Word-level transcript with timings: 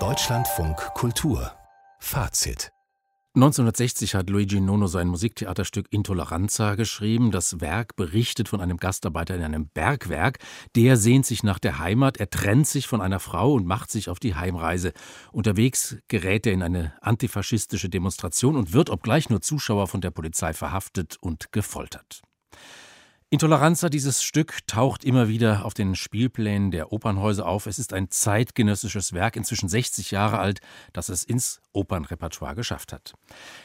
Deutschlandfunk 0.00 0.76
Kultur 0.94 1.52
Fazit 2.00 2.72
1960 3.36 4.16
hat 4.16 4.30
Luigi 4.30 4.60
Nono 4.60 4.88
sein 4.88 5.06
Musiktheaterstück 5.06 5.86
Intoleranza 5.90 6.74
geschrieben. 6.74 7.30
Das 7.30 7.60
Werk 7.60 7.94
berichtet 7.94 8.48
von 8.48 8.60
einem 8.60 8.78
Gastarbeiter 8.78 9.36
in 9.36 9.44
einem 9.44 9.68
Bergwerk. 9.68 10.40
Der 10.74 10.96
sehnt 10.96 11.24
sich 11.24 11.44
nach 11.44 11.60
der 11.60 11.78
Heimat, 11.78 12.16
er 12.16 12.30
trennt 12.30 12.66
sich 12.66 12.88
von 12.88 13.00
einer 13.00 13.20
Frau 13.20 13.52
und 13.52 13.64
macht 13.64 13.92
sich 13.92 14.08
auf 14.08 14.18
die 14.18 14.34
Heimreise. 14.34 14.92
Unterwegs 15.30 15.96
gerät 16.08 16.48
er 16.48 16.52
in 16.52 16.64
eine 16.64 16.94
antifaschistische 17.00 17.88
Demonstration 17.88 18.56
und 18.56 18.72
wird, 18.72 18.90
obgleich 18.90 19.30
nur 19.30 19.40
Zuschauer, 19.40 19.86
von 19.86 20.00
der 20.00 20.10
Polizei 20.10 20.52
verhaftet 20.52 21.16
und 21.20 21.52
gefoltert. 21.52 22.22
Intoleranza, 23.34 23.88
dieses 23.88 24.22
Stück, 24.22 24.64
taucht 24.68 25.02
immer 25.02 25.26
wieder 25.26 25.64
auf 25.64 25.74
den 25.74 25.96
Spielplänen 25.96 26.70
der 26.70 26.92
Opernhäuser 26.92 27.46
auf. 27.46 27.66
Es 27.66 27.80
ist 27.80 27.92
ein 27.92 28.08
zeitgenössisches 28.08 29.12
Werk, 29.12 29.34
inzwischen 29.34 29.68
60 29.68 30.12
Jahre 30.12 30.38
alt, 30.38 30.60
das 30.92 31.08
es 31.08 31.24
ins 31.24 31.60
Opernrepertoire 31.72 32.54
geschafft 32.54 32.92
hat. 32.92 33.14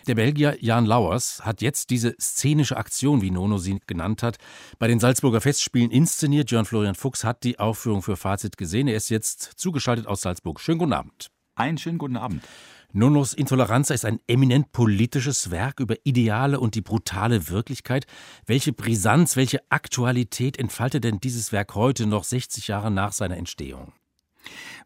Der 0.07 0.15
Belgier 0.15 0.57
Jan 0.59 0.87
Lauers 0.87 1.45
hat 1.45 1.61
jetzt 1.61 1.91
diese 1.91 2.15
szenische 2.19 2.77
Aktion, 2.77 3.21
wie 3.21 3.29
Nono 3.29 3.59
sie 3.59 3.79
genannt 3.85 4.23
hat, 4.23 4.39
bei 4.79 4.87
den 4.87 4.99
Salzburger 4.99 5.39
Festspielen 5.39 5.91
inszeniert. 5.91 6.49
Jörn 6.49 6.65
Florian 6.65 6.95
Fuchs 6.95 7.23
hat 7.23 7.43
die 7.43 7.59
Aufführung 7.59 8.01
für 8.01 8.17
Fazit 8.17 8.57
gesehen. 8.57 8.87
Er 8.87 8.95
ist 8.95 9.09
jetzt 9.09 9.53
zugeschaltet 9.55 10.07
aus 10.07 10.21
Salzburg. 10.21 10.59
Schönen 10.59 10.79
guten 10.79 10.93
Abend. 10.93 11.29
Einen 11.53 11.77
schönen 11.77 11.99
guten 11.99 12.17
Abend. 12.17 12.43
Nonos 12.91 13.35
Intoleranza 13.35 13.93
ist 13.93 14.03
ein 14.03 14.19
eminent 14.25 14.71
politisches 14.71 15.51
Werk 15.51 15.79
über 15.79 15.95
Ideale 16.05 16.59
und 16.59 16.73
die 16.73 16.81
brutale 16.81 17.47
Wirklichkeit. 17.47 18.07
Welche 18.47 18.73
Brisanz, 18.73 19.35
welche 19.35 19.59
Aktualität 19.69 20.57
entfaltet 20.57 21.03
denn 21.03 21.19
dieses 21.19 21.51
Werk 21.51 21.75
heute 21.75 22.07
noch 22.07 22.23
60 22.23 22.67
Jahre 22.67 22.89
nach 22.89 23.11
seiner 23.11 23.37
Entstehung? 23.37 23.93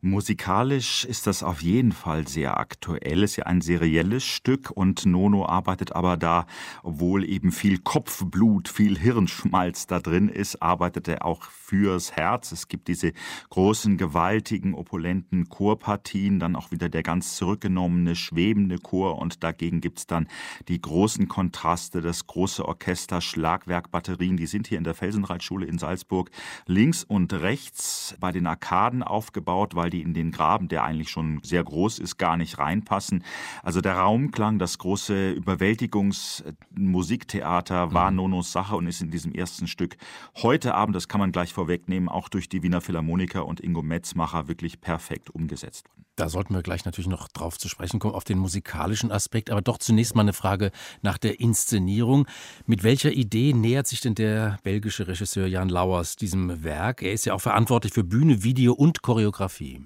Musikalisch 0.06 1.06
ist 1.06 1.28
das 1.28 1.44
auf 1.44 1.62
jeden 1.62 1.94
Fall 1.94 2.28
sehr 2.28 2.58
aktuell, 2.58 3.24
ist 3.24 3.38
ja 3.38 3.46
ein 3.46 3.62
serielles 3.62 4.26
Stück 4.26 4.70
und 4.70 5.06
Nono 5.06 5.46
arbeitet 5.46 5.96
aber 5.96 6.18
da, 6.18 6.46
obwohl 6.84 7.24
eben 7.24 7.54
viel 7.54 7.78
Kopfblut, 7.78 8.68
viel 8.68 9.00
Hirnschmalz 9.00 9.88
da 9.88 10.02
drin 10.02 10.28
ist, 10.28 10.62
arbeitet 10.62 11.08
er 11.08 11.24
auch 11.24 11.44
fürs 11.44 12.12
Herz. 12.18 12.52
Es 12.52 12.68
gibt 12.68 12.90
diese 12.90 13.14
großen, 13.50 13.96
gewaltigen, 13.96 14.74
opulenten 14.74 15.48
Chorpartien, 15.48 16.38
dann 16.38 16.58
auch 16.58 16.72
wieder 16.72 16.90
der 16.90 17.02
ganz 17.02 17.38
zurückgenommene, 17.38 18.18
schwebende 18.18 18.80
Chor 18.80 19.20
und 19.20 19.42
dagegen 19.42 19.80
gibt's 19.80 20.06
dann 20.06 20.28
die 20.68 20.82
großen 20.82 21.30
Kontraste, 21.30 22.02
das 22.02 22.28
große 22.28 22.66
Orchester, 22.66 23.22
Schlagwerkbatterien, 23.22 24.36
die 24.36 24.48
sind 24.48 24.68
hier 24.68 24.80
in 24.80 24.84
der 24.84 24.96
Felsenreitschule 24.96 25.66
in 25.66 25.78
Salzburg 25.78 26.30
links 26.66 27.06
und 27.06 27.32
rechts 27.32 28.18
bei 28.20 28.34
den 28.34 28.48
Arkaden 28.48 29.02
aufgebaut, 29.02 29.76
weil 29.76 29.93
die 29.94 30.02
in 30.02 30.14
den 30.14 30.32
Graben, 30.32 30.68
der 30.68 30.84
eigentlich 30.84 31.10
schon 31.10 31.40
sehr 31.44 31.64
groß 31.64 32.00
ist, 32.00 32.18
gar 32.18 32.36
nicht 32.36 32.60
reinpassen. 32.60 33.24
Also 33.62 33.80
der 33.80 33.96
Raumklang, 33.96 34.60
das 34.60 34.78
große 34.80 35.32
Überwältigungsmusiktheater 35.32 37.94
war 37.94 38.12
mhm. 38.12 38.18
Nonos 38.18 38.52
Sache 38.52 38.76
und 38.76 38.88
ist 38.88 39.02
in 39.02 39.12
diesem 39.12 39.32
ersten 39.34 39.68
Stück 39.68 39.96
heute 40.42 40.76
Abend, 40.76 40.94
das 40.96 41.08
kann 41.08 41.22
man 41.22 41.32
gleich 41.32 41.54
vorwegnehmen, 41.54 42.10
auch 42.10 42.28
durch 42.28 42.50
die 42.50 42.64
Wiener 42.64 42.82
Philharmoniker 42.82 43.46
und 43.46 43.62
Ingo 43.62 43.82
Metzmacher 43.82 44.50
wirklich 44.50 44.82
perfekt 44.82 45.30
umgesetzt 45.30 45.88
worden. 45.90 46.03
Da 46.16 46.30
sollten 46.30 46.54
wir 46.54 46.62
gleich 46.62 46.86
natürlich 46.86 47.10
noch 47.10 47.28
drauf 47.28 47.58
zu 47.58 47.68
sprechen 47.68 48.00
kommen, 48.00 48.14
auf 48.14 48.24
den 48.24 48.38
musikalischen 48.38 49.12
Aspekt. 49.12 49.50
Aber 49.50 49.62
doch 49.62 49.80
zunächst 49.80 50.16
mal 50.16 50.22
eine 50.22 50.34
Frage 50.34 50.72
nach 51.02 51.18
der 51.18 51.40
Inszenierung. 51.40 52.28
Mit 52.68 52.84
welcher 52.84 53.12
Idee 53.12 53.54
nähert 53.54 53.88
sich 53.88 54.02
denn 54.02 54.14
der 54.14 54.60
belgische 54.64 55.08
Regisseur 55.08 55.48
Jan 55.48 55.70
Lauers 55.70 56.16
diesem 56.16 56.64
Werk? 56.64 57.02
Er 57.02 57.14
ist 57.14 57.26
ja 57.26 57.34
auch 57.34 57.42
verantwortlich 57.42 57.94
für 57.94 58.04
Bühne, 58.04 58.44
Video 58.44 58.74
und 58.74 59.02
Choreografie. 59.02 59.82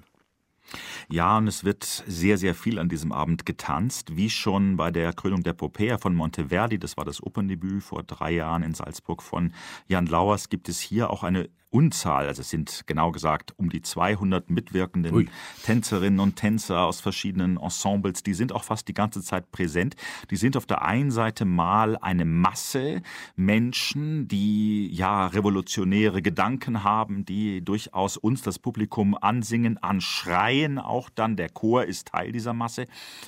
Ja, 1.08 1.38
und 1.38 1.48
es 1.48 1.64
wird 1.64 1.84
sehr, 2.06 2.36
sehr 2.36 2.54
viel 2.54 2.78
an 2.78 2.90
diesem 2.90 3.10
Abend 3.10 3.46
getanzt, 3.46 4.16
wie 4.16 4.28
schon 4.28 4.76
bei 4.76 4.90
der 4.90 5.14
Krönung 5.14 5.42
der 5.42 5.54
Popea 5.54 5.96
von 5.96 6.14
Monteverdi. 6.14 6.78
Das 6.78 6.98
war 6.98 7.06
das 7.06 7.22
Operndebüt 7.22 7.82
vor 7.82 8.02
drei 8.02 8.32
Jahren 8.32 8.62
in 8.62 8.74
Salzburg 8.74 9.22
von 9.22 9.54
Jan 9.86 10.04
Lauers. 10.04 10.50
Gibt 10.50 10.68
es 10.68 10.78
hier 10.78 11.08
auch 11.08 11.22
eine 11.22 11.48
Unzahl, 11.70 12.26
also 12.26 12.40
es 12.40 12.48
sind 12.48 12.84
genau 12.86 13.12
gesagt 13.12 13.52
um 13.58 13.68
die 13.68 13.82
200 13.82 14.48
mitwirkenden 14.48 15.14
Ui. 15.14 15.28
Tänzerinnen 15.64 16.18
und 16.18 16.36
Tänzer 16.36 16.86
aus 16.86 17.00
verschiedenen 17.02 17.58
Ensembles, 17.58 18.22
die 18.22 18.32
sind 18.32 18.54
auch 18.54 18.64
fast 18.64 18.88
die 18.88 18.94
ganze 18.94 19.22
Zeit 19.22 19.52
präsent. 19.52 19.94
Die 20.30 20.36
sind 20.36 20.56
auf 20.56 20.64
der 20.64 20.80
einen 20.82 21.10
Seite 21.10 21.44
mal 21.44 21.98
eine 21.98 22.24
Masse 22.24 23.02
Menschen, 23.36 24.28
die 24.28 24.88
ja 24.88 25.26
revolutionäre 25.26 26.22
Gedanken 26.22 26.84
haben, 26.84 27.26
die 27.26 27.62
durchaus 27.62 28.16
uns 28.16 28.40
das 28.40 28.58
Publikum 28.58 29.14
ansingen, 29.20 29.76
anschreien. 29.76 30.78
Auch 30.78 31.10
dann 31.10 31.36
der 31.36 31.50
Chor 31.50 31.84
ist 31.84 32.08
Teil 32.08 32.32
dieser 32.32 32.54
Masse. 32.54 32.86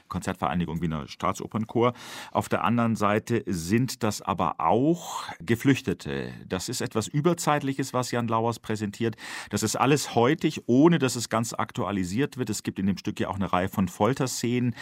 Konzertvereinigung 0.09 0.81
Wiener 0.81 1.07
Staatsopernchor. 1.09 1.93
Auf 2.33 2.49
der 2.49 2.65
anderen 2.65 2.97
Seite 2.97 3.45
sind 3.47 4.03
das 4.03 4.23
aber 4.23 4.55
auch 4.61 5.25
Geflüchtete. 5.41 6.33
Das 6.49 6.71
ist 6.71 6.81
etwas 6.81 7.07
Überzeitliches, 7.07 7.93
was 7.93 8.11
Jan 8.11 8.30
Lauers 8.31 8.59
präsentiert. 8.59 9.17
Das 9.51 9.63
ist 9.63 9.77
alles 9.77 10.15
heutig, 10.15 10.63
ohne 10.67 10.99
dass 10.99 11.17
es 11.17 11.29
ganz 11.29 11.53
aktualisiert 11.53 12.39
wird. 12.39 12.51
Es 12.51 12.63
gibt 12.63 12.79
in 12.79 12.87
dem 12.87 12.97
Stück 12.97 13.21
ja 13.21 13.29
auch 13.29 13.37
eine 13.37 13.53
Reihe 13.53 13.69
von 13.69 13.89
Folterszenen 13.89 14.75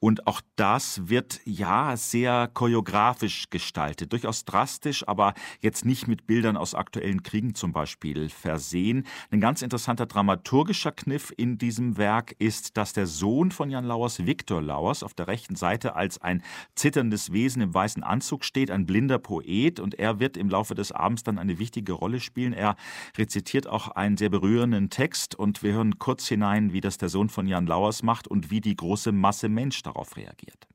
und 0.00 0.26
auch 0.26 0.40
das 0.56 1.08
wird 1.08 1.40
ja 1.44 1.96
sehr 1.96 2.50
choreografisch 2.52 3.50
gestaltet, 3.50 4.12
durchaus 4.12 4.44
drastisch, 4.44 5.06
aber 5.06 5.34
jetzt 5.60 5.84
nicht 5.84 6.08
mit 6.08 6.26
Bildern 6.26 6.56
aus 6.56 6.74
aktuellen 6.74 7.22
Kriegen 7.22 7.54
zum 7.54 7.72
Beispiel 7.72 8.28
versehen. 8.28 9.06
Ein 9.30 9.40
ganz 9.40 9.62
interessanter 9.62 10.06
dramaturgischer 10.06 10.92
Kniff 10.92 11.32
in 11.36 11.58
diesem 11.58 11.96
Werk 11.96 12.34
ist, 12.38 12.76
dass 12.76 12.92
der 12.92 13.06
Sohn 13.06 13.50
von 13.50 13.70
Jan 13.70 13.84
Lauers, 13.84 14.26
Viktor 14.26 14.62
Lauers, 14.62 15.02
auf 15.02 15.14
der 15.14 15.28
rechten 15.28 15.56
Seite 15.56 15.94
als 15.94 16.20
ein 16.20 16.42
zitterndes 16.74 17.32
Wesen 17.32 17.62
im 17.62 17.74
weißen 17.74 18.02
Anzug 18.02 18.44
steht, 18.44 18.70
ein 18.70 18.86
blinder 18.86 19.18
Poet 19.18 19.80
und 19.80 19.94
er 19.94 20.20
wird 20.20 20.36
im 20.36 20.48
Laufe 20.48 20.74
des 20.74 20.92
Abends 20.92 21.22
dann 21.22 21.38
eine 21.38 21.58
wichtige 21.58 21.92
Rolle 21.92 22.20
spielen. 22.20 22.52
Er 22.52 22.76
rezitiert 23.16 23.66
auch 23.66 23.88
einen 23.88 24.16
sehr 24.16 24.30
berührenden 24.30 24.90
Text 24.90 25.34
und 25.34 25.62
wir 25.62 25.72
hören 25.72 25.98
kurz 25.98 26.28
hinein, 26.28 26.72
wie 26.72 26.80
das 26.80 26.98
der 26.98 27.08
Sohn 27.08 27.28
von 27.28 27.46
Jan 27.46 27.66
Lauers 27.66 28.02
macht 28.02 28.28
und 28.28 28.50
wie 28.50 28.60
die 28.60 28.76
große 28.76 29.12
Masse 29.12 29.48
Mensch 29.48 29.82
darauf 29.82 30.16
reagiert. 30.16 30.66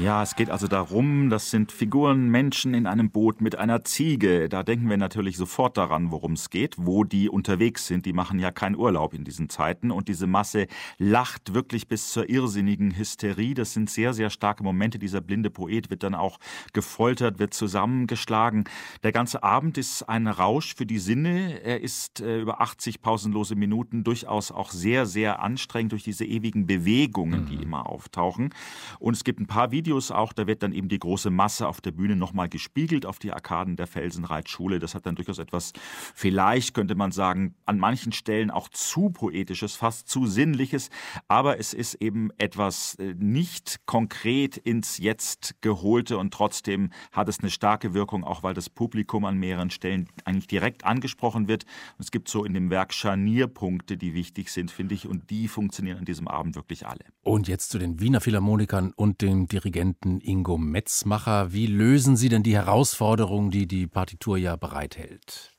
Ja, 0.00 0.22
es 0.22 0.36
geht 0.36 0.48
also 0.48 0.68
darum, 0.68 1.28
das 1.28 1.50
sind 1.50 1.72
Figuren, 1.72 2.28
Menschen 2.28 2.72
in 2.72 2.86
einem 2.86 3.10
Boot 3.10 3.40
mit 3.40 3.56
einer 3.56 3.82
Ziege. 3.82 4.48
Da 4.48 4.62
denken 4.62 4.88
wir 4.88 4.96
natürlich 4.96 5.36
sofort 5.36 5.76
daran, 5.76 6.12
worum 6.12 6.34
es 6.34 6.50
geht, 6.50 6.76
wo 6.78 7.02
die 7.02 7.28
unterwegs 7.28 7.88
sind. 7.88 8.06
Die 8.06 8.12
machen 8.12 8.38
ja 8.38 8.52
keinen 8.52 8.76
Urlaub 8.76 9.12
in 9.12 9.24
diesen 9.24 9.48
Zeiten. 9.48 9.90
Und 9.90 10.06
diese 10.06 10.28
Masse 10.28 10.68
lacht 10.98 11.52
wirklich 11.52 11.88
bis 11.88 12.12
zur 12.12 12.30
irrsinnigen 12.30 12.96
Hysterie. 12.96 13.54
Das 13.54 13.72
sind 13.72 13.90
sehr, 13.90 14.14
sehr 14.14 14.30
starke 14.30 14.62
Momente. 14.62 15.00
Dieser 15.00 15.20
blinde 15.20 15.50
Poet 15.50 15.90
wird 15.90 16.04
dann 16.04 16.14
auch 16.14 16.38
gefoltert, 16.72 17.40
wird 17.40 17.52
zusammengeschlagen. 17.52 18.64
Der 19.02 19.10
ganze 19.10 19.42
Abend 19.42 19.78
ist 19.78 20.04
ein 20.04 20.28
Rausch 20.28 20.76
für 20.76 20.86
die 20.86 21.00
Sinne. 21.00 21.60
Er 21.64 21.80
ist 21.80 22.20
äh, 22.20 22.40
über 22.40 22.60
80 22.60 23.02
pausenlose 23.02 23.56
Minuten 23.56 24.04
durchaus 24.04 24.52
auch 24.52 24.70
sehr, 24.70 25.06
sehr 25.06 25.42
anstrengend 25.42 25.90
durch 25.90 26.04
diese 26.04 26.24
ewigen 26.24 26.66
Bewegungen, 26.68 27.46
die 27.46 27.56
mhm. 27.56 27.62
immer 27.62 27.86
auftauchen. 27.88 28.54
Und 29.00 29.14
es 29.14 29.24
gibt 29.24 29.40
ein 29.40 29.48
paar 29.48 29.72
Videos, 29.72 29.87
Videos 29.88 30.10
auch, 30.10 30.34
da 30.34 30.46
wird 30.46 30.62
dann 30.62 30.72
eben 30.72 30.90
die 30.90 30.98
große 30.98 31.30
Masse 31.30 31.66
auf 31.66 31.80
der 31.80 31.92
Bühne 31.92 32.14
nochmal 32.14 32.50
gespiegelt 32.50 33.06
auf 33.06 33.18
die 33.18 33.32
Arkaden 33.32 33.76
der 33.76 33.86
Felsenreitschule. 33.86 34.80
Das 34.80 34.94
hat 34.94 35.06
dann 35.06 35.14
durchaus 35.14 35.38
etwas, 35.38 35.72
vielleicht 36.14 36.74
könnte 36.74 36.94
man 36.94 37.10
sagen, 37.10 37.54
an 37.64 37.78
manchen 37.78 38.12
Stellen 38.12 38.50
auch 38.50 38.68
zu 38.68 39.08
poetisches, 39.08 39.76
fast 39.76 40.06
zu 40.06 40.26
sinnliches. 40.26 40.90
Aber 41.26 41.58
es 41.58 41.72
ist 41.72 41.94
eben 42.02 42.28
etwas 42.36 42.96
äh, 42.96 43.14
nicht 43.16 43.80
konkret 43.86 44.58
ins 44.58 44.98
Jetzt 44.98 45.54
geholte 45.62 46.18
und 46.18 46.34
trotzdem 46.34 46.90
hat 47.10 47.30
es 47.30 47.40
eine 47.40 47.48
starke 47.48 47.94
Wirkung, 47.94 48.24
auch 48.24 48.42
weil 48.42 48.52
das 48.52 48.68
Publikum 48.68 49.24
an 49.24 49.38
mehreren 49.38 49.70
Stellen 49.70 50.10
eigentlich 50.26 50.48
direkt 50.48 50.84
angesprochen 50.84 51.48
wird. 51.48 51.64
Und 51.96 52.04
es 52.04 52.10
gibt 52.10 52.28
so 52.28 52.44
in 52.44 52.52
dem 52.52 52.68
Werk 52.68 52.92
Scharnierpunkte, 52.92 53.96
die 53.96 54.12
wichtig 54.12 54.50
sind, 54.50 54.70
finde 54.70 54.94
ich, 54.94 55.08
und 55.08 55.30
die 55.30 55.48
funktionieren 55.48 55.96
an 55.96 56.04
diesem 56.04 56.28
Abend 56.28 56.56
wirklich 56.56 56.86
alle. 56.86 57.06
Und 57.22 57.48
jetzt 57.48 57.70
zu 57.70 57.78
den 57.78 58.00
Wiener 58.00 58.20
Philharmonikern 58.20 58.92
und 58.94 59.22
dem 59.22 59.48
Dirigenten 59.48 59.77
Dirigenten 59.78 60.20
Ingo 60.20 60.58
Metzmacher. 60.58 61.52
Wie 61.52 61.66
lösen 61.66 62.16
Sie 62.16 62.28
denn 62.28 62.42
die 62.42 62.56
Herausforderungen, 62.56 63.52
die 63.52 63.68
die 63.68 63.86
Partitur 63.86 64.36
ja 64.36 64.56
bereithält? 64.56 65.56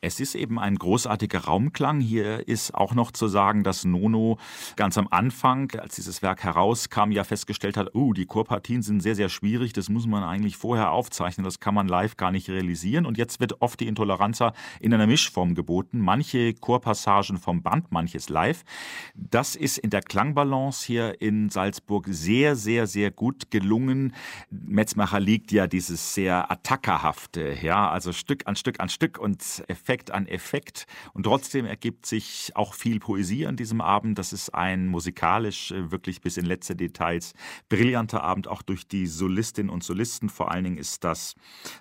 Es 0.00 0.20
ist 0.20 0.34
eben 0.34 0.58
ein 0.58 0.76
großartiger 0.76 1.40
Raumklang. 1.44 2.00
Hier 2.00 2.48
ist 2.48 2.74
auch 2.74 2.94
noch 2.94 3.10
zu 3.10 3.28
sagen, 3.28 3.62
dass 3.62 3.84
Nono 3.84 4.38
ganz 4.76 4.96
am 4.96 5.08
Anfang, 5.10 5.70
als 5.78 5.96
dieses 5.96 6.22
Werk 6.22 6.42
herauskam, 6.42 7.10
ja 7.10 7.24
festgestellt 7.24 7.76
hat, 7.76 7.94
oh, 7.94 8.12
die 8.12 8.26
Chorpartien 8.26 8.82
sind 8.82 9.00
sehr, 9.00 9.14
sehr 9.14 9.28
schwierig, 9.28 9.72
das 9.72 9.88
muss 9.88 10.06
man 10.06 10.22
eigentlich 10.22 10.56
vorher 10.56 10.90
aufzeichnen, 10.92 11.44
das 11.44 11.60
kann 11.60 11.74
man 11.74 11.88
live 11.88 12.16
gar 12.16 12.30
nicht 12.30 12.48
realisieren. 12.48 13.06
Und 13.06 13.18
jetzt 13.18 13.40
wird 13.40 13.60
oft 13.60 13.78
die 13.80 13.88
Intoleranza 13.88 14.54
in 14.80 14.94
einer 14.94 15.06
Mischform 15.06 15.54
geboten. 15.54 16.00
Manche 16.00 16.54
Chorpassagen 16.54 17.38
vom 17.38 17.62
Band, 17.62 17.92
manches 17.92 18.28
live. 18.28 18.64
Das 19.14 19.56
ist 19.56 19.78
in 19.78 19.90
der 19.90 20.00
Klangbalance 20.00 20.86
hier 20.86 21.20
in 21.20 21.50
Salzburg 21.50 22.06
sehr, 22.08 22.56
sehr, 22.56 22.86
sehr 22.86 23.10
gut 23.10 23.50
gelungen. 23.50 24.14
Metzmacher 24.50 25.20
liegt 25.20 25.52
ja 25.52 25.66
dieses 25.66 26.14
sehr 26.14 26.50
attackerhafte, 26.50 27.56
ja, 27.60 27.90
also 27.90 28.12
Stück 28.12 28.46
an 28.46 28.56
Stück 28.56 28.80
an 28.80 28.88
Stück 28.88 29.18
und 29.18 29.42
Effekt 29.66 30.10
an 30.10 30.26
Effekt. 30.26 30.86
Und 31.12 31.24
trotzdem 31.24 31.66
ergibt 31.66 32.06
sich 32.06 32.52
auch 32.54 32.74
viel 32.74 33.00
Poesie 33.00 33.46
an 33.46 33.56
diesem 33.56 33.80
Abend. 33.80 34.18
Das 34.18 34.32
ist 34.32 34.54
ein 34.54 34.86
musikalisch 34.86 35.72
äh, 35.72 35.90
wirklich 35.90 36.20
bis 36.20 36.36
in 36.36 36.46
letzte 36.46 36.76
Details 36.76 37.34
brillanter 37.68 38.22
Abend, 38.22 38.48
auch 38.48 38.62
durch 38.62 38.86
die 38.86 39.06
Solistinnen 39.06 39.70
und 39.70 39.82
Solisten. 39.82 40.28
Vor 40.28 40.50
allen 40.50 40.64
Dingen 40.64 40.78
ist 40.78 41.04
das 41.04 41.34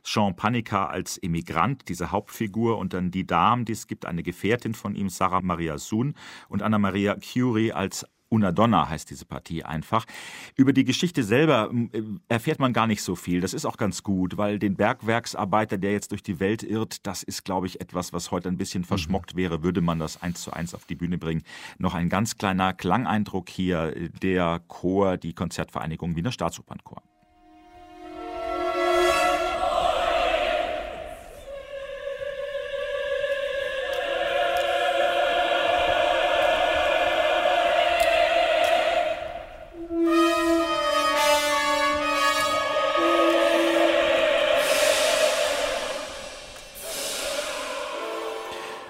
Jean 0.04 0.36
Panica 0.36 0.88
als 0.88 1.18
Emigrant, 1.18 1.88
diese 1.88 2.12
Hauptfigur, 2.12 2.78
und 2.78 2.94
dann 2.94 3.12
die 3.12 3.28
Dame, 3.28 3.66
die 3.66 3.74
es 3.74 3.88
gibt, 3.88 4.06
eine 4.06 4.24
Gefährtin 4.24 4.74
von 4.74 4.96
ihm, 4.96 5.10
Sarah 5.10 5.42
Maria 5.42 5.78
Sun, 5.78 6.16
und 6.48 6.64
Anna 6.64 6.80
Maria 6.80 7.16
Curie 7.16 7.72
als 7.72 8.06
Una 8.30 8.52
Donna 8.52 8.88
heißt 8.88 9.10
diese 9.10 9.26
Partie 9.26 9.64
einfach. 9.64 10.06
Über 10.56 10.74
die 10.74 10.86
Geschichte 10.86 11.24
selber 11.24 11.72
äh, 11.92 12.02
erfährt 12.28 12.60
man 12.60 12.74
gar 12.74 12.88
nicht 12.88 13.02
so 13.02 13.16
viel. 13.16 13.42
Das 13.42 13.54
ist 13.54 13.66
auch 13.66 13.78
ganz 13.78 14.04
gut, 14.04 14.38
weil 14.38 14.60
den 14.60 14.76
Bergwerksarbeiter, 14.76 15.78
der 15.78 15.92
jetzt 15.92 16.12
durch 16.12 16.24
die 16.24 16.40
Welt 16.40 16.64
irrt, 16.64 17.06
das 17.08 17.24
ist, 17.24 17.44
glaube 17.44 17.68
ich, 17.68 17.82
etwas, 17.82 18.14
was 18.14 18.32
heute 18.32 18.50
ein 18.50 18.58
bisschen 18.58 18.82
mhm. 18.82 18.88
verschmockt 18.88 19.36
wäre, 19.36 19.64
würde 19.64 19.82
man 19.82 20.00
das 20.00 20.22
eins 20.22 20.42
zu 20.42 20.54
eins 20.54 20.74
auf 20.74 20.86
die 20.86 20.96
Bühne 20.96 21.18
bringen. 21.18 21.44
Noch 21.78 21.96
ein 21.96 22.10
ganz 22.10 22.38
kleiner 22.38 22.74
Klangeindruck 22.74 23.50
hier, 23.50 24.10
der 24.22 24.62
Chor, 24.68 25.18
die 25.18 25.34
Konzertvereinigung 25.34 26.16
Wiener 26.16 26.32
Staatsopernchor. 26.32 27.02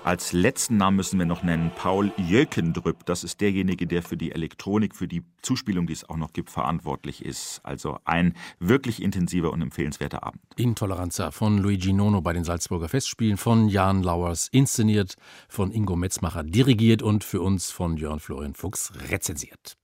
Als 0.04 0.32
letzten 0.32 0.78
Namen 0.78 0.98
müssen 0.98 1.20
wir 1.20 1.26
noch 1.26 1.44
nennen 1.44 1.72
Paul 1.76 2.12
Jökendrüpp. 2.18 3.06
Das 3.06 3.24
ist 3.24 3.42
derjenige, 3.42 3.86
der 3.86 4.02
für 4.02 4.16
die 4.16 4.32
Elektronik, 4.32 4.96
für 4.96 5.08
die 5.08 5.24
Zuspielung, 5.42 5.88
die 5.88 5.94
es 5.94 6.08
auch 6.08 6.16
noch 6.16 6.32
gibt, 6.32 6.50
verantwortlich 6.50 7.24
ist. 7.24 7.60
Also 7.64 8.00
ein 8.06 8.34
wirklich 8.60 9.02
intensiver 9.02 9.52
und 9.52 9.62
empfehlenswerter 9.62 10.24
Abend. 10.24 10.42
Intoleranza 10.56 11.32
von 11.32 11.58
Luigi 11.58 11.92
Nono 11.94 12.22
bei 12.22 12.34
den 12.34 12.46
Salzburger 12.46 12.88
Festspielen, 12.88 13.38
von 13.38 13.68
Jan 13.68 14.02
Lauers 14.02 14.48
inszeniert, 14.52 15.16
von 15.50 15.72
Ingo 15.72 15.96
Metzmacher 15.96 16.44
dirigiert 16.44 17.02
und 17.02 17.24
für 17.24 17.42
uns 17.42 17.70
von 17.70 17.98
Jörn 17.98 18.20
Florian 18.20 18.56
Fuchs 18.56 18.94
rezensiert. 19.10 19.79